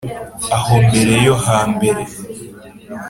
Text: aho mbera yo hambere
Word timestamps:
aho 0.55 0.73
mbera 0.87 1.15
yo 1.25 1.35
hambere 1.45 2.03